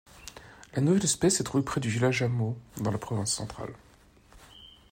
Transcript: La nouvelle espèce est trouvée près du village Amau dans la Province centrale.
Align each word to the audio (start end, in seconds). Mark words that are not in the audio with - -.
La 0.73 0.81
nouvelle 0.81 1.03
espèce 1.03 1.39
est 1.39 1.43
trouvée 1.43 1.63
près 1.63 1.79
du 1.79 1.87
village 1.89 2.23
Amau 2.23 2.57
dans 2.77 2.89
la 2.89 2.97
Province 2.97 3.31
centrale. 3.33 3.75